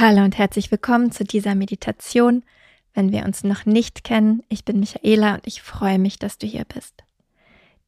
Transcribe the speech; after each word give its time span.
Hallo 0.00 0.24
und 0.24 0.38
herzlich 0.38 0.70
willkommen 0.70 1.12
zu 1.12 1.24
dieser 1.24 1.54
Meditation. 1.54 2.42
Wenn 2.94 3.12
wir 3.12 3.26
uns 3.26 3.44
noch 3.44 3.66
nicht 3.66 4.02
kennen, 4.02 4.42
ich 4.48 4.64
bin 4.64 4.80
Michaela 4.80 5.34
und 5.34 5.46
ich 5.46 5.60
freue 5.60 5.98
mich, 5.98 6.18
dass 6.18 6.38
du 6.38 6.46
hier 6.46 6.64
bist. 6.64 7.04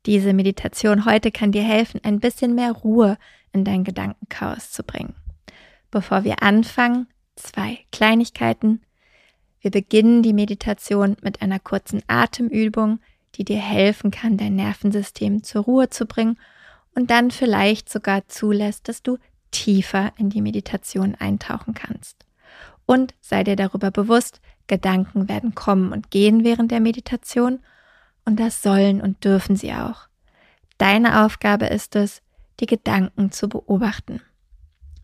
Diese 0.04 0.35
Meditation 0.35 1.06
heute 1.06 1.30
kann 1.33 1.53
dir 1.53 1.62
helfen, 1.62 2.03
ein 2.04 2.21
bisschen 2.21 2.54
mehr 2.54 2.72
Ruhe 2.72 3.17
in 3.54 3.64
dein 3.64 3.83
Gedankenchaos 3.83 4.72
zu 4.72 4.83
bringen. 4.83 5.14
Bevor 5.90 6.22
wir 6.22 6.43
anfangen, 6.43 7.06
zwei 7.35 7.79
Kleinigkeiten. 7.93 8.82
Wir 9.62 9.70
beginnen 9.70 10.22
die 10.22 10.34
Meditation 10.34 11.16
mit 11.22 11.40
einer 11.40 11.60
kurzen 11.60 12.02
Atemübung, 12.08 13.00
die 13.36 13.44
dir 13.46 13.56
helfen 13.56 14.10
kann, 14.10 14.36
dein 14.36 14.54
Nervensystem 14.54 15.44
zur 15.44 15.62
Ruhe 15.62 15.88
zu 15.88 16.04
bringen 16.04 16.38
und 16.94 17.10
dann 17.10 17.30
vielleicht 17.30 17.88
sogar 17.88 18.29
zulässt, 18.29 18.86
dass 18.88 19.02
du 19.02 19.16
tiefer 19.53 20.12
in 20.16 20.30
die 20.30 20.43
Meditation 20.43 21.14
eintauchen 21.14 21.75
kannst. 21.75 22.27
Und 22.85 23.14
sei 23.21 23.45
dir 23.45 23.57
darüber 23.57 23.90
bewusst, 23.93 24.40
Gedanken 24.67 25.29
werden 25.29 25.54
kommen 25.54 25.93
und 25.93 26.11
gehen 26.11 26.45
während 26.45 26.71
der 26.71 26.81
Meditation 26.81 27.61
und 28.25 28.40
das 28.40 28.62
sollen 28.62 29.00
und 29.00 29.25
dürfen 29.25 29.57
sie 29.57 29.73
auch. 29.73 30.09
Deine 30.79 31.25
Aufgabe 31.25 31.67
ist 31.67 31.95
es, 31.95 32.23
die 32.61 32.67
Gedanken 32.67 33.31
zu 33.31 33.48
beobachten. 33.48 34.20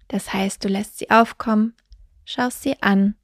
Das 0.08 0.32
heißt, 0.32 0.64
du 0.64 0.68
lässt 0.68 0.98
sie 0.98 1.10
aufkommen, 1.10 1.74
schaust 2.24 2.62
sie 2.62 2.82
an 2.82 3.14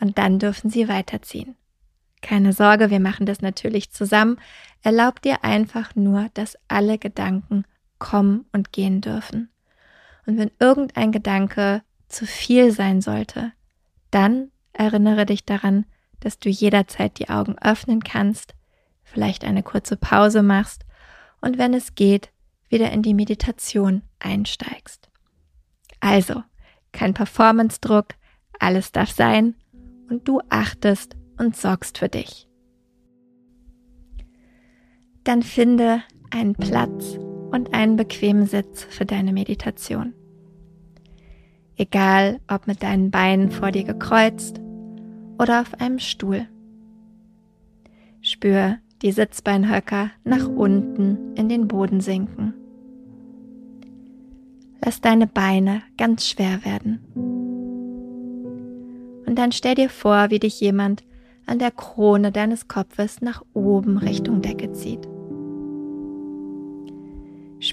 und 0.00 0.18
dann 0.18 0.38
dürfen 0.38 0.70
sie 0.70 0.88
weiterziehen. 0.88 1.56
Keine 2.22 2.52
Sorge, 2.52 2.88
wir 2.88 3.00
machen 3.00 3.26
das 3.26 3.42
natürlich 3.42 3.90
zusammen. 3.90 4.38
Erlaub 4.82 5.20
dir 5.20 5.44
einfach 5.44 5.94
nur, 5.94 6.30
dass 6.32 6.56
alle 6.68 6.98
Gedanken 6.98 7.64
kommen 7.98 8.46
und 8.52 8.72
gehen 8.72 9.00
dürfen. 9.00 9.50
Und 10.26 10.38
wenn 10.38 10.50
irgendein 10.58 11.12
Gedanke 11.12 11.82
zu 12.08 12.26
viel 12.26 12.70
sein 12.70 13.00
sollte, 13.00 13.52
dann 14.10 14.50
erinnere 14.72 15.26
dich 15.26 15.44
daran, 15.44 15.86
dass 16.20 16.38
du 16.38 16.48
jederzeit 16.48 17.18
die 17.18 17.28
Augen 17.28 17.56
öffnen 17.58 18.02
kannst, 18.02 18.54
vielleicht 19.02 19.44
eine 19.44 19.62
kurze 19.62 19.96
Pause 19.96 20.42
machst 20.42 20.84
und 21.40 21.58
wenn 21.58 21.74
es 21.74 21.94
geht, 21.94 22.30
wieder 22.68 22.90
in 22.90 23.02
die 23.02 23.14
Meditation 23.14 24.02
einsteigst. 24.18 25.10
Also, 26.00 26.42
kein 26.92 27.14
Performance-Druck, 27.14 28.08
alles 28.58 28.92
darf 28.92 29.10
sein 29.10 29.54
und 30.08 30.26
du 30.26 30.40
achtest 30.48 31.16
und 31.38 31.56
sorgst 31.56 31.98
für 31.98 32.08
dich. 32.08 32.48
Dann 35.24 35.42
finde 35.42 36.02
einen 36.30 36.54
Platz 36.54 37.18
und 37.54 37.72
einen 37.72 37.94
bequemen 37.94 38.46
Sitz 38.46 38.82
für 38.82 39.06
deine 39.06 39.32
Meditation. 39.32 40.12
Egal 41.76 42.40
ob 42.52 42.66
mit 42.66 42.82
deinen 42.82 43.12
Beinen 43.12 43.52
vor 43.52 43.70
dir 43.70 43.84
gekreuzt 43.84 44.60
oder 45.38 45.60
auf 45.60 45.80
einem 45.80 46.00
Stuhl. 46.00 46.48
Spür 48.20 48.78
die 49.02 49.12
Sitzbeinhöcker 49.12 50.10
nach 50.24 50.48
unten 50.48 51.36
in 51.36 51.48
den 51.48 51.68
Boden 51.68 52.00
sinken. 52.00 52.54
Lass 54.84 55.00
deine 55.00 55.28
Beine 55.28 55.82
ganz 55.96 56.28
schwer 56.28 56.64
werden. 56.64 56.98
Und 59.26 59.38
dann 59.38 59.52
stell 59.52 59.76
dir 59.76 59.90
vor, 59.90 60.30
wie 60.30 60.40
dich 60.40 60.60
jemand 60.60 61.04
an 61.46 61.60
der 61.60 61.70
Krone 61.70 62.32
deines 62.32 62.66
Kopfes 62.66 63.20
nach 63.20 63.44
oben 63.52 63.96
Richtung 63.98 64.42
Decke 64.42 64.72
zieht. 64.72 65.13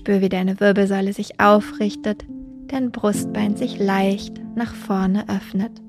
Spür, 0.02 0.20
wie 0.20 0.30
deine 0.30 0.60
Wirbelsäule 0.60 1.14
sich 1.14 1.40
aufrichtet, 1.40 2.26
dein 2.66 2.90
Brustbein 2.90 3.56
sich 3.56 3.78
leicht 3.78 4.42
nach 4.56 4.74
vorne 4.74 5.30
öffnet. 5.30 5.80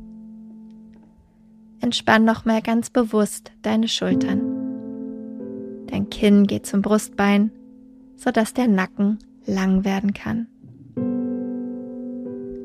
Entspann 1.80 2.26
nochmal 2.26 2.60
ganz 2.60 2.90
bewusst 2.90 3.52
deine 3.62 3.88
Schultern. 3.88 4.42
Dein 5.86 6.10
Kinn 6.10 6.46
geht 6.46 6.66
zum 6.66 6.82
Brustbein, 6.82 7.52
sodass 8.14 8.52
der 8.52 8.68
Nacken 8.68 9.18
lang 9.46 9.86
werden 9.86 10.12
kann. 10.12 10.46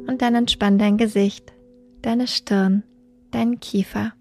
Und 0.06 0.22
dann 0.22 0.36
entspann 0.36 0.78
dein 0.78 0.98
Gesicht, 0.98 1.54
deine 2.02 2.28
Stirn, 2.28 2.84
deinen 3.32 3.62
Kiefer. 3.62 4.12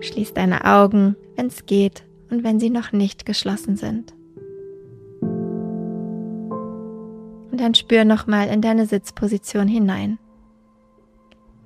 Schließ 0.00 0.34
deine 0.34 0.64
Augen, 0.64 1.14
wenn 1.36 1.46
es 1.46 1.66
geht 1.66 2.02
und 2.30 2.42
wenn 2.42 2.58
sie 2.58 2.70
noch 2.70 2.90
nicht 2.90 3.26
geschlossen 3.26 3.76
sind. 3.76 4.15
Und 7.56 7.62
dann 7.62 7.74
spür 7.74 8.04
nochmal 8.04 8.48
in 8.48 8.60
deine 8.60 8.84
Sitzposition 8.84 9.66
hinein. 9.66 10.18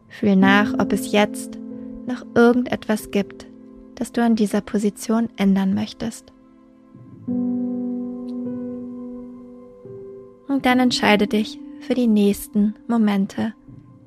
Fühl 0.06 0.37
nach, 0.37 0.73
ob 0.78 0.93
es 0.93 1.11
jetzt 1.11 1.59
noch 2.06 2.25
irgendetwas 2.37 3.11
gibt, 3.11 3.49
das 3.97 4.12
du 4.12 4.23
an 4.23 4.37
dieser 4.37 4.61
Position 4.61 5.31
ändern 5.37 5.75
möchtest. 5.75 6.33
Und 10.47 10.65
dann 10.65 10.79
entscheide 10.79 11.27
dich 11.27 11.59
für 11.81 11.95
die 11.95 12.06
nächsten 12.06 12.77
Momente 12.87 13.53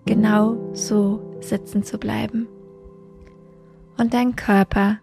genau 0.05 0.55
so 0.71 1.37
sitzen 1.41 1.83
zu 1.83 1.97
bleiben 1.97 2.47
und 3.97 4.13
deinen 4.13 4.37
Körper 4.37 4.99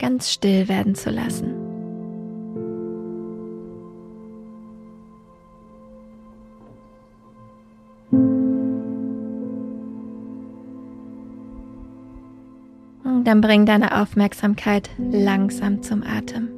ganz 0.00 0.32
still 0.32 0.66
werden 0.68 0.96
zu 0.96 1.10
lassen. 1.10 1.57
Dann 13.24 13.40
bring 13.40 13.66
deine 13.66 14.00
Aufmerksamkeit 14.00 14.90
langsam 14.98 15.82
zum 15.82 16.02
Atem. 16.02 16.48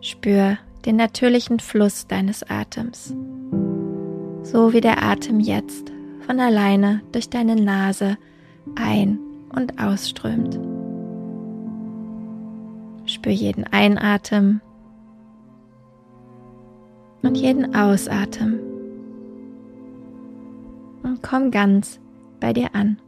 Spür 0.00 0.58
den 0.84 0.96
natürlichen 0.96 1.58
Fluss 1.58 2.06
deines 2.06 2.48
Atems, 2.48 3.14
so 4.42 4.72
wie 4.72 4.80
der 4.80 5.02
Atem 5.02 5.40
jetzt 5.40 5.92
von 6.20 6.38
alleine 6.38 7.02
durch 7.12 7.28
deine 7.28 7.56
Nase 7.56 8.16
ein- 8.76 9.18
und 9.54 9.80
ausströmt. 9.80 10.60
Spür 13.06 13.32
jeden 13.32 13.64
Einatmen 13.64 14.60
und 17.22 17.36
jeden 17.36 17.74
Ausatmen 17.74 18.60
und 21.02 21.22
komm 21.22 21.50
ganz 21.50 22.00
bei 22.40 22.52
dir 22.52 22.74
an. 22.74 22.98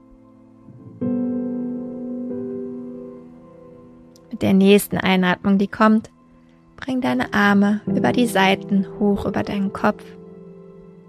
Mit 4.38 4.44
der 4.44 4.54
nächsten 4.54 4.98
Einatmung, 4.98 5.58
die 5.58 5.66
kommt, 5.66 6.10
bring 6.76 7.00
deine 7.00 7.34
Arme 7.34 7.80
über 7.86 8.12
die 8.12 8.28
Seiten 8.28 8.86
hoch 9.00 9.26
über 9.26 9.42
deinen 9.42 9.72
Kopf. 9.72 10.04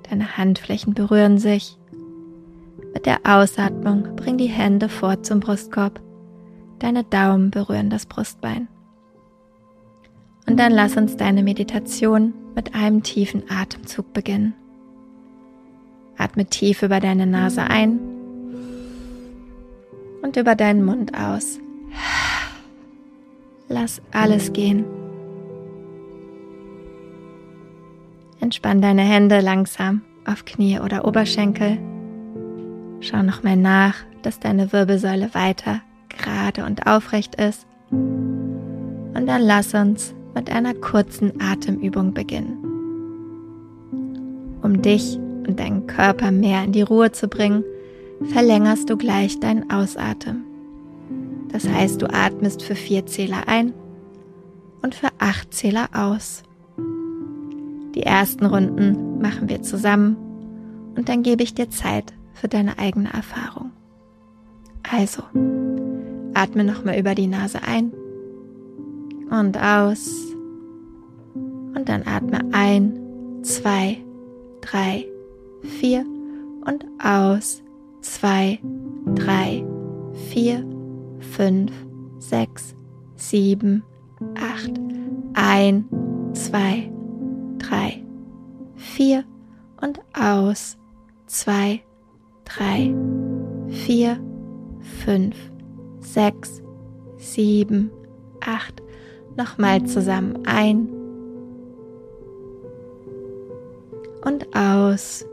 Deine 0.10 0.36
Handflächen 0.36 0.96
berühren 0.96 1.38
sich. 1.38 1.78
Mit 2.92 3.06
der 3.06 3.20
Ausatmung 3.26 4.16
bring 4.16 4.40
die 4.40 4.48
Hände 4.48 4.90
vor 4.90 5.22
zum 5.22 5.42
Brustkorb. 5.42 6.02
Deine 6.80 7.04
Daumen 7.04 7.52
berühren 7.52 7.92
das 7.92 8.08
Brustbein. 8.08 8.68
Und 10.48 10.58
dann 10.58 10.72
lass 10.72 10.98
uns 10.98 11.16
deine 11.16 11.44
Meditation 11.44 12.34
mit 12.56 12.74
einem 12.74 13.04
tiefen 13.04 13.44
Atemzug 13.48 14.12
beginnen. 14.12 14.56
Atme 16.18 16.48
tief 16.48 16.82
über 16.82 17.00
deine 17.00 17.28
Nase 17.28 17.62
ein 17.62 18.00
und 20.24 20.36
über 20.36 20.56
deinen 20.56 20.84
Mund 20.84 21.14
aus. 21.14 21.60
Lass 23.70 24.02
alles 24.12 24.52
gehen. 24.52 24.84
Entspann 28.40 28.82
deine 28.82 29.04
Hände 29.04 29.42
langsam 29.42 30.02
auf 30.26 30.44
Knie 30.44 30.80
oder 30.80 31.06
Oberschenkel. 31.06 31.78
Schau 33.00 33.22
nochmal 33.22 33.58
nach, 33.58 33.96
dass 34.24 34.40
deine 34.40 34.74
Wirbelsäule 34.74 35.34
weiter 35.36 35.82
gerade 36.10 36.66
und 36.66 36.88
aufrecht 36.88 37.36
ist. 37.36 37.68
Und 37.92 39.26
dann 39.28 39.42
lass 39.44 39.74
uns 39.76 40.16
mit 40.34 40.52
einer 40.52 40.74
kurzen 40.74 41.40
Atemübung 41.40 42.14
beginnen. 42.14 42.58
Um 44.64 44.82
dich 44.82 45.18
und 45.48 45.60
deinen 45.60 45.86
Körper 45.86 46.32
mehr 46.32 46.64
in 46.64 46.72
die 46.72 46.82
Ruhe 46.82 47.12
zu 47.12 47.28
bringen, 47.28 47.64
verlängerst 48.34 48.90
du 48.90 48.98
gleich 48.98 49.40
deinen 49.40 49.70
Ausatmen. 49.72 50.49
Das 51.52 51.68
heißt, 51.68 52.02
du 52.02 52.14
atmest 52.14 52.62
für 52.62 52.76
vier 52.76 53.06
Zähler 53.06 53.48
ein 53.48 53.74
und 54.82 54.96
für 54.96 55.10
acht 55.18 55.54
Zähler 55.54 55.90
aus. 55.94 56.44
Die 57.96 58.04
ersten 58.04 58.46
Runden 58.46 59.20
machen 59.20 59.50
wir 59.50 59.62
zusammen 59.62 60.16
und 60.96 61.10
dann 61.10 61.24
gebe 61.24 61.44
ich 61.44 61.54
dir 61.54 61.70
Zeit 61.70 62.14
für 62.34 62.48
deine 62.48 62.78
eigene 62.78 63.12
Erfahrung. 63.12 63.72
Also, 64.90 65.24
atme 66.34 66.64
nochmal 66.64 67.00
über 67.00 67.16
die 67.16 67.28
Nase 67.28 67.60
ein 67.64 67.92
und 69.30 69.58
aus 69.58 70.30
und 71.76 71.88
dann 71.88 72.04
atme 72.06 72.40
ein, 72.52 73.44
zwei, 73.44 73.98
drei, 74.62 75.06
vier 75.62 76.06
und 76.66 76.86
aus. 77.04 77.62
Zwei, 78.02 78.60
drei, 79.16 79.66
vier, 80.30 80.66
fünf, 81.40 81.72
sechs, 82.18 82.76
sieben, 83.16 83.82
acht. 84.36 84.74
Ein, 85.36 85.86
zwei, 86.34 86.92
drei, 87.60 88.04
vier 88.76 89.24
und 89.80 90.02
aus. 90.14 90.78
Zwei, 91.28 91.82
drei, 92.44 92.94
vier, 93.70 94.20
fünf, 95.06 95.38
sechs, 96.02 96.62
sieben, 97.16 97.90
acht. 98.42 98.84
Nochmal 99.38 99.82
zusammen 99.84 100.46
ein 100.46 100.90
und 104.26 104.54
aus. 104.54 105.26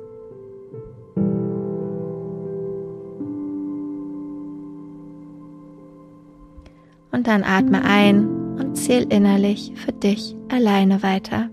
Dann 7.26 7.42
atme 7.42 7.82
ein 7.82 8.28
und 8.56 8.76
zähl 8.76 9.12
innerlich 9.12 9.72
für 9.74 9.90
dich 9.90 10.36
alleine 10.48 11.02
weiter. 11.02 11.50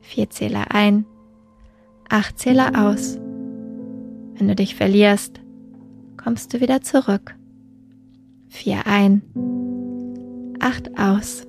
Vier 0.00 0.30
Zähler 0.30 0.74
ein, 0.74 1.04
acht 2.08 2.38
Zähler 2.38 2.88
aus. 2.88 3.16
Wenn 3.16 4.48
du 4.48 4.54
dich 4.54 4.76
verlierst, 4.76 5.42
kommst 6.16 6.54
du 6.54 6.62
wieder 6.62 6.80
zurück. 6.80 7.36
Vier 8.48 8.86
ein, 8.86 9.20
acht 10.58 10.98
aus. 10.98 11.46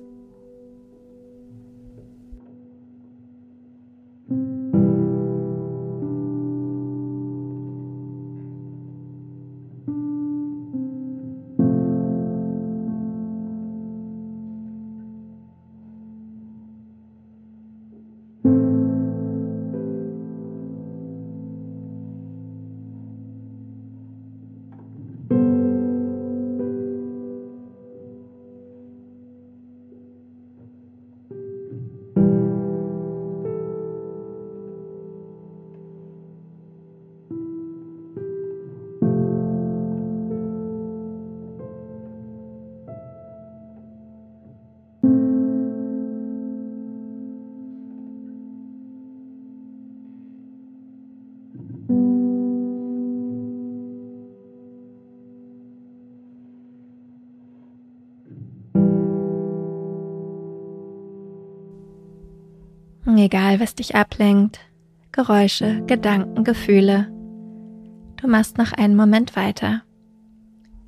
Egal, 63.22 63.60
was 63.60 63.74
dich 63.74 63.94
ablenkt, 63.94 64.60
Geräusche, 65.12 65.82
Gedanken, 65.86 66.42
Gefühle. 66.42 67.08
Du 68.16 68.28
machst 68.28 68.56
noch 68.56 68.72
einen 68.72 68.96
Moment 68.96 69.36
weiter. 69.36 69.82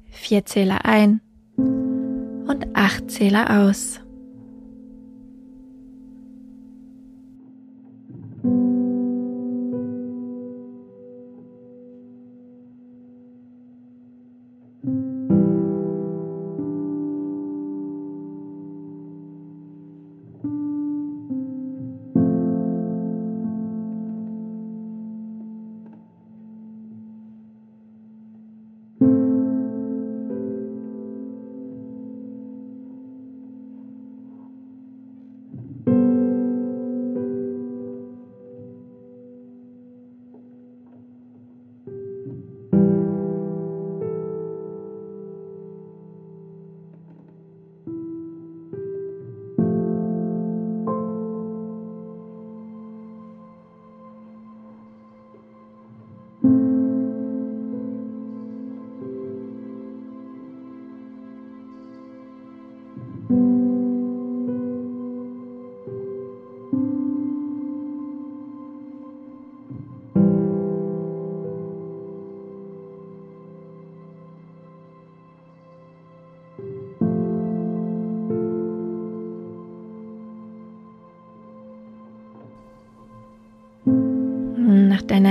Vier 0.09 0.47
Zähler 0.47 0.87
ein 0.87 1.21
und 1.59 2.69
acht 2.73 3.11
Zähler 3.11 3.61
aus. 3.61 4.01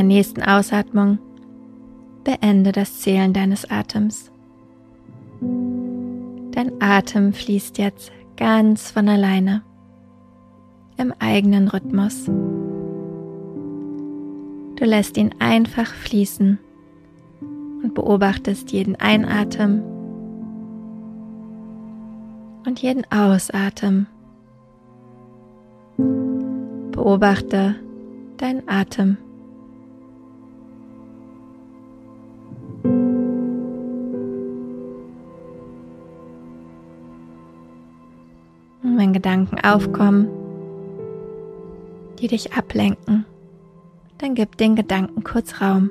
Deiner 0.02 0.08
nächsten 0.08 0.42
Ausatmung 0.42 1.20
beende 2.24 2.72
das 2.72 3.02
Zählen 3.02 3.34
deines 3.34 3.70
Atems. 3.70 4.32
Dein 6.52 6.72
Atem 6.80 7.34
fließt 7.34 7.78
jetzt 7.78 8.12
ganz 8.36 8.90
von 8.90 9.08
alleine 9.08 9.62
im 10.98 11.14
eigenen 11.20 11.68
Rhythmus. 11.68 12.26
Du 14.76 14.86
lässt 14.86 15.18
ihn 15.18 15.36
einfach 15.38 15.94
fließen 15.94 16.58
und 17.84 17.94
beobachtest 17.94 18.72
jeden 18.72 18.96
Einatmen 18.96 19.84
und 22.66 22.82
jeden 22.82 23.04
Ausatmen. 23.12 24.08
Beobachte 26.92 27.76
deinen 28.38 28.68
Atem. 28.68 29.18
Und 38.84 38.98
wenn 38.98 39.14
Gedanken 39.14 39.60
aufkommen, 39.60 40.28
die 42.20 42.28
dich 42.28 42.54
ablenken, 42.54 43.26
dann 44.18 44.36
gib 44.36 44.58
den 44.58 44.76
Gedanken 44.76 45.24
kurz 45.24 45.62
Raum. 45.62 45.90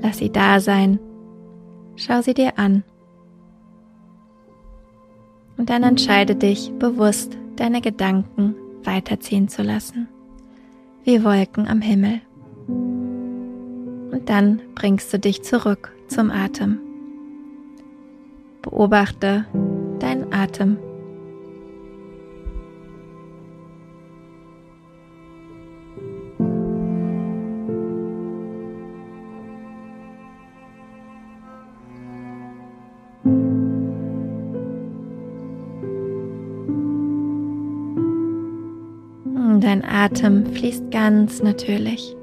Lass 0.00 0.18
sie 0.18 0.30
da 0.30 0.60
sein. 0.60 0.98
Schau 1.96 2.22
sie 2.22 2.34
dir 2.34 2.58
an. 2.58 2.84
Und 5.56 5.70
dann 5.70 5.82
entscheide 5.82 6.34
dich 6.34 6.72
bewusst, 6.78 7.36
deine 7.56 7.80
Gedanken 7.80 8.54
weiterziehen 8.84 9.48
zu 9.48 9.62
lassen, 9.62 10.08
wie 11.04 11.22
Wolken 11.22 11.68
am 11.68 11.80
Himmel. 11.80 12.20
Und 12.66 14.22
dann 14.28 14.60
bringst 14.74 15.12
du 15.12 15.18
dich 15.18 15.42
zurück 15.42 15.92
zum 16.08 16.30
Atem. 16.30 16.78
Beobachte 18.62 19.46
deinen 19.98 20.32
Atem. 20.32 20.78
Dein 39.62 39.84
Atem 39.84 40.44
fließt 40.44 40.90
ganz 40.90 41.42
natürlich 41.42 42.16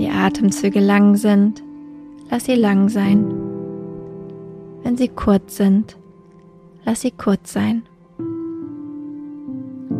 die 0.00 0.08
Atemzüge 0.08 0.80
lang 0.80 1.14
sind, 1.16 1.62
lass 2.30 2.46
sie 2.46 2.54
lang 2.54 2.88
sein. 2.88 3.22
Wenn 4.82 4.96
sie 4.96 5.08
kurz 5.08 5.58
sind, 5.58 5.98
lass 6.86 7.02
sie 7.02 7.10
kurz 7.10 7.52
sein. 7.52 7.82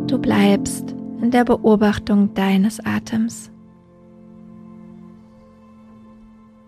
Du 0.06 0.18
bleibst 0.18 0.94
in 1.20 1.30
der 1.30 1.44
Beobachtung 1.44 2.32
deines 2.32 2.80
Atems. 2.80 3.50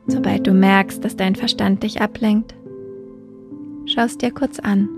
Sobald 0.06 0.46
du 0.46 0.52
merkst, 0.52 1.02
dass 1.02 1.16
dein 1.16 1.34
Verstand 1.34 1.82
dich 1.82 2.02
ablenkt, 2.02 2.54
schaust 3.86 4.20
dir 4.20 4.30
kurz 4.30 4.58
an, 4.58 4.90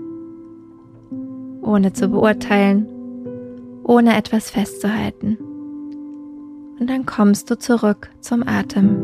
ohne 1.61 1.93
zu 1.93 2.09
beurteilen, 2.09 2.87
ohne 3.85 4.17
etwas 4.17 4.49
festzuhalten. 4.49 5.37
Und 6.79 6.89
dann 6.89 7.05
kommst 7.05 7.49
du 7.49 7.57
zurück 7.57 8.09
zum 8.19 8.45
Atem. 8.45 8.97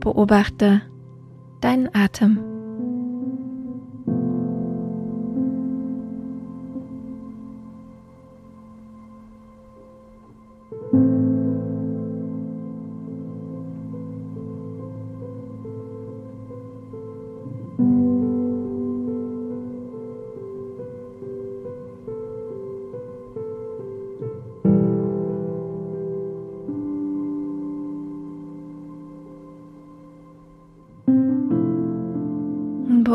Beobachte 0.00 0.82
deinen 1.60 1.94
Atem. 1.94 2.53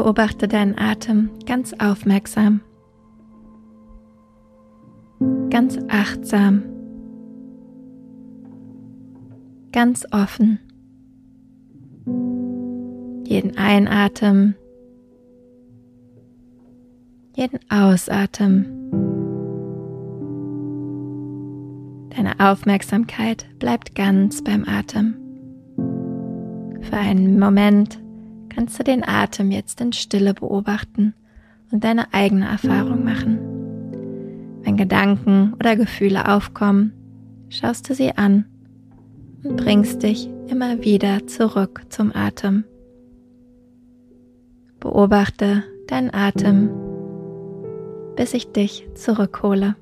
Beobachte 0.02 0.48
deinen 0.48 0.80
Atem 0.80 1.30
ganz 1.46 1.74
aufmerksam, 1.78 2.62
ganz 5.50 5.78
achtsam, 5.90 6.64
ganz 9.74 10.08
offen. 10.12 10.58
Jeden 13.26 13.58
Einatmen, 13.58 14.56
jeden 17.36 17.60
Ausatmen. 17.70 18.68
Deine 22.16 22.40
Aufmerksamkeit 22.40 23.48
bleibt 23.60 23.96
ganz 23.96 24.42
beim 24.46 24.64
Atem. 24.66 25.16
Für 26.84 26.96
einen 26.96 27.38
Moment 27.38 28.00
kannst 28.50 28.80
du 28.80 28.84
den 28.84 29.08
Atem 29.08 29.52
jetzt 29.52 29.80
in 29.82 29.94
Stille 29.94 30.34
beobachten 30.34 31.14
und 31.72 31.84
deine 31.84 32.14
eigene 32.14 32.48
Erfahrung 32.48 33.04
machen. 33.04 33.40
Wenn 34.64 34.78
Gedanken 34.78 35.54
oder 35.54 35.76
Gefühle 35.76 36.28
aufkommen, 36.28 36.94
schaust 37.50 37.90
du 37.90 37.96
sie 37.96 38.18
an 38.18 38.46
und 39.44 39.58
bringst 39.58 40.04
dich 40.04 40.30
immer 40.48 40.84
wieder 40.84 41.28
zurück 41.28 41.84
zum 41.90 42.14
Atem. 42.14 42.66
Beobachte 44.80 45.64
deinen 45.88 46.14
Atem, 46.14 46.70
bis 48.16 48.34
ich 48.34 48.52
dich 48.52 48.88
zurückhole. 48.96 49.76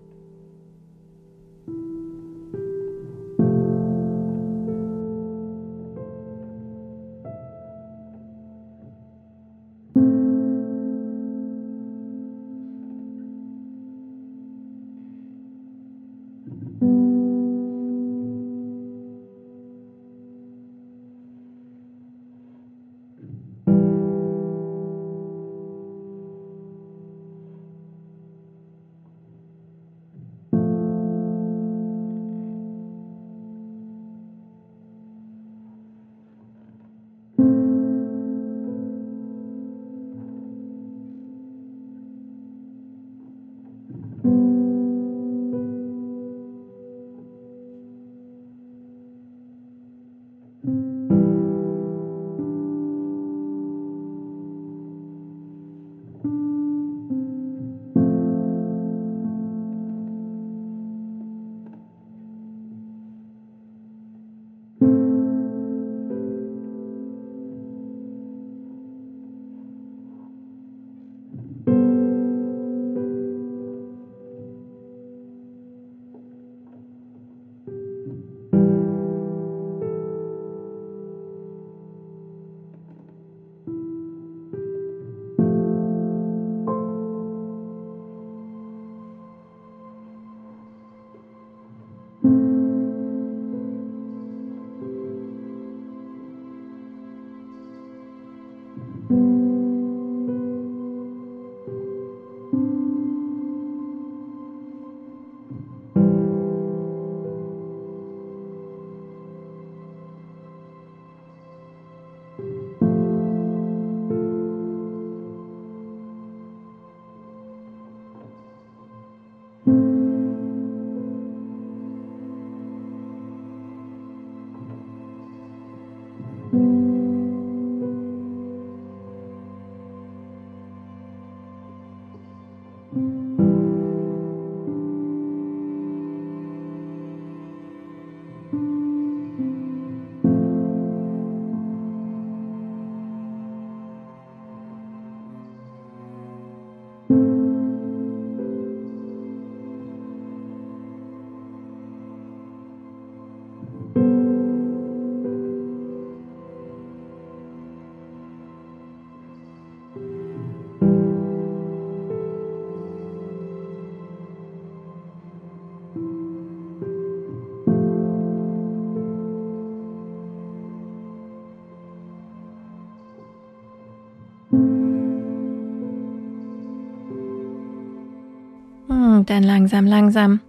Dann 179.27 179.43
langsam, 179.43 179.85
langsam 179.85 180.39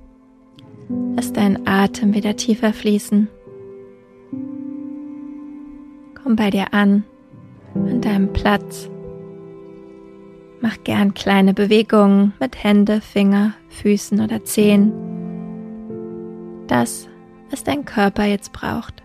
Lass 1.16 1.32
deinen 1.32 1.66
Atem 1.66 2.14
wieder 2.14 2.36
tiefer 2.36 2.72
fließen. 2.72 3.28
Komm 6.22 6.36
bei 6.36 6.50
dir 6.50 6.72
an, 6.72 7.04
an 7.74 8.00
deinem 8.00 8.32
Platz. 8.32 8.88
Mach 10.60 10.76
gern 10.84 11.14
kleine 11.14 11.54
Bewegungen 11.54 12.32
mit 12.40 12.62
Hände, 12.62 13.00
Finger, 13.00 13.54
Füßen 13.68 14.20
oder 14.20 14.44
Zehen. 14.44 14.92
Das, 16.66 17.08
was 17.50 17.64
dein 17.64 17.84
Körper 17.84 18.24
jetzt 18.24 18.52
braucht. 18.52 19.02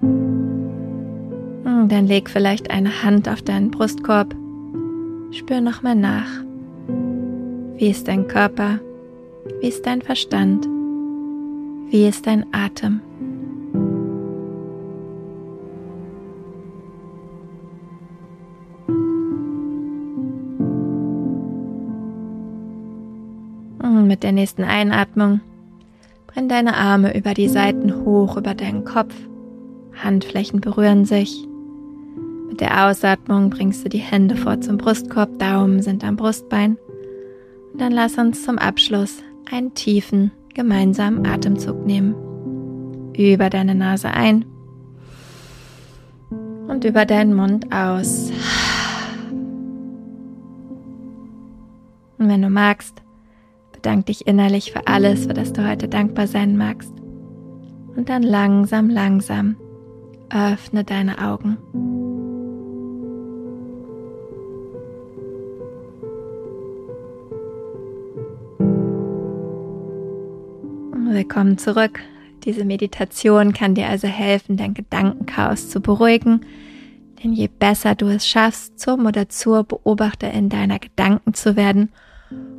Hm, 0.00 1.88
dann 1.88 2.06
leg 2.06 2.30
vielleicht 2.30 2.70
eine 2.70 3.02
Hand 3.02 3.28
auf 3.28 3.42
deinen 3.42 3.70
Brustkorb. 3.70 4.34
Spür 5.32 5.60
nochmal 5.60 5.96
nach. 5.96 6.28
Wie 7.76 7.88
ist 7.88 8.06
dein 8.06 8.28
Körper? 8.28 8.78
Wie 9.60 9.66
ist 9.66 9.84
dein 9.84 10.00
Verstand? 10.00 10.64
Wie 11.90 12.06
ist 12.06 12.24
dein 12.24 12.46
Atem? 12.52 13.00
Und 23.82 24.06
mit 24.06 24.22
der 24.22 24.30
nächsten 24.30 24.62
Einatmung 24.62 25.40
brenn 26.28 26.48
deine 26.48 26.76
Arme 26.76 27.16
über 27.16 27.34
die 27.34 27.48
Seiten 27.48 28.04
hoch 28.04 28.36
über 28.36 28.54
deinen 28.54 28.84
Kopf. 28.84 29.14
Handflächen 30.00 30.60
berühren 30.60 31.06
sich. 31.06 31.44
Mit 32.48 32.60
der 32.60 32.86
Ausatmung 32.86 33.50
bringst 33.50 33.84
du 33.84 33.88
die 33.88 33.98
Hände 33.98 34.36
vor 34.36 34.60
zum 34.60 34.78
Brustkorb, 34.78 35.40
Daumen 35.40 35.82
sind 35.82 36.04
am 36.04 36.14
Brustbein. 36.14 36.78
Dann 37.76 37.92
lass 37.92 38.18
uns 38.18 38.44
zum 38.44 38.58
Abschluss 38.58 39.18
einen 39.50 39.74
tiefen 39.74 40.30
gemeinsamen 40.54 41.26
Atemzug 41.26 41.84
nehmen. 41.84 42.14
Über 43.16 43.50
deine 43.50 43.74
Nase 43.74 44.10
ein 44.10 44.44
und 46.68 46.84
über 46.84 47.04
deinen 47.04 47.34
Mund 47.34 47.72
aus. 47.72 48.30
Und 52.18 52.28
wenn 52.28 52.42
du 52.42 52.48
magst, 52.48 53.02
bedank 53.72 54.06
dich 54.06 54.26
innerlich 54.26 54.72
für 54.72 54.86
alles, 54.86 55.26
für 55.26 55.34
das 55.34 55.52
du 55.52 55.68
heute 55.68 55.88
dankbar 55.88 56.26
sein 56.26 56.56
magst. 56.56 56.92
Und 57.96 58.08
dann 58.08 58.22
langsam, 58.22 58.88
langsam 58.88 59.56
öffne 60.30 60.84
deine 60.84 61.18
Augen. 61.18 61.58
Willkommen 71.14 71.58
zurück. 71.58 72.00
Diese 72.42 72.64
Meditation 72.64 73.52
kann 73.52 73.76
dir 73.76 73.88
also 73.88 74.08
helfen, 74.08 74.56
dein 74.56 74.74
Gedankenchaos 74.74 75.70
zu 75.70 75.78
beruhigen. 75.80 76.40
Denn 77.22 77.32
je 77.32 77.46
besser 77.46 77.94
du 77.94 78.06
es 78.06 78.26
schaffst, 78.26 78.80
zum 78.80 79.06
oder 79.06 79.28
zur 79.28 79.62
Beobachterin 79.62 80.48
deiner 80.48 80.80
Gedanken 80.80 81.32
zu 81.32 81.54
werden, 81.54 81.92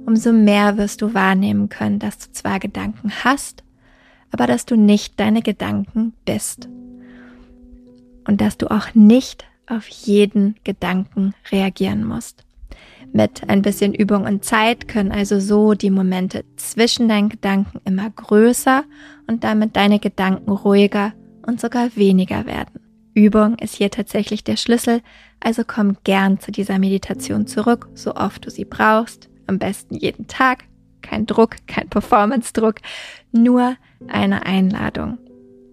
umso 0.05 0.31
mehr 0.31 0.77
wirst 0.77 1.01
du 1.01 1.13
wahrnehmen 1.13 1.67
können, 1.67 2.00
dass 2.00 2.17
du 2.17 2.31
zwar 2.31 2.59
Gedanken 2.59 3.12
hast, 3.25 3.65
aber 4.31 4.47
dass 4.47 4.65
du 4.65 4.77
nicht 4.77 5.19
deine 5.19 5.41
Gedanken 5.41 6.13
bist. 6.24 6.69
Und 8.25 8.39
dass 8.39 8.57
du 8.57 8.71
auch 8.71 8.95
nicht 8.95 9.43
auf 9.67 9.85
jeden 9.85 10.55
Gedanken 10.63 11.33
reagieren 11.51 12.05
musst. 12.05 12.44
Mit 13.13 13.47
ein 13.47 13.62
bisschen 13.62 13.93
Übung 13.93 14.25
und 14.25 14.43
Zeit 14.43 14.88
können 14.88 15.12
also 15.12 15.39
so 15.39 15.74
die 15.74 15.89
Momente 15.89 16.43
zwischen 16.57 17.07
deinen 17.07 17.29
Gedanken 17.29 17.79
immer 17.85 18.09
größer 18.09 18.83
und 19.27 19.43
damit 19.43 19.75
deine 19.75 20.00
Gedanken 20.00 20.51
ruhiger 20.51 21.13
und 21.45 21.62
sogar 21.62 21.95
weniger 21.95 22.45
werden. 22.45 22.82
Übung 23.13 23.58
ist 23.60 23.75
hier 23.75 23.89
tatsächlich 23.89 24.43
der 24.43 24.58
Schlüssel, 24.58 25.01
also 25.39 25.63
komm 25.65 25.97
gern 26.03 26.39
zu 26.39 26.51
dieser 26.51 26.80
Meditation 26.80 27.47
zurück, 27.47 27.88
so 27.93 28.15
oft 28.15 28.45
du 28.45 28.51
sie 28.51 28.65
brauchst, 28.65 29.30
am 29.47 29.58
besten 29.58 29.95
jeden 29.95 30.27
Tag. 30.27 30.65
Kein 31.01 31.25
Druck, 31.25 31.56
kein 31.67 31.88
Performance-Druck, 31.88 32.77
nur 33.32 33.75
eine 34.08 34.45
Einladung. 34.45 35.19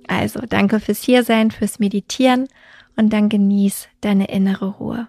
Also 0.06 0.40
danke 0.48 0.78
fürs 0.78 1.02
Hiersein, 1.02 1.50
fürs 1.50 1.78
Meditieren 1.78 2.48
und 2.96 3.12
dann 3.12 3.28
genieß 3.28 3.88
deine 4.02 4.28
innere 4.28 4.66
Ruhe. 4.66 5.08